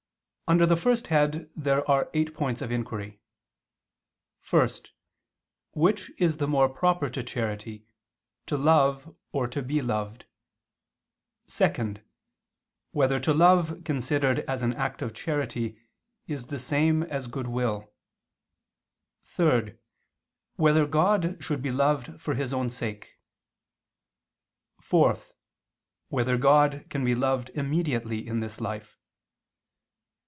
[0.47, 3.21] Under the first head there are eight points of inquiry:
[4.49, 4.67] (1)
[5.75, 7.85] Which is the more proper to charity,
[8.47, 10.25] to love or to be loved?
[11.47, 12.01] (2)
[12.91, 15.79] Whether to love considered as an act of charity
[16.27, 17.93] is the same as goodwill?
[19.23, 19.75] (3)
[20.57, 23.21] Whether God should be loved for His own sake?
[24.81, 25.15] (4)
[26.09, 28.97] Whether God can be loved immediately in this life?